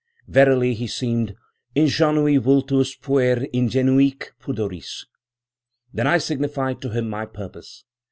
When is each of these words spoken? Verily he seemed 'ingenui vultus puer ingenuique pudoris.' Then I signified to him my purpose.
Verily 0.27 0.73
he 0.73 0.87
seemed 0.87 1.35
'ingenui 1.75 2.39
vultus 2.39 2.95
puer 2.99 3.45
ingenuique 3.53 4.31
pudoris.' 4.39 5.05
Then 5.93 6.07
I 6.07 6.17
signified 6.17 6.81
to 6.81 6.89
him 6.89 7.07
my 7.07 7.27
purpose. 7.27 7.83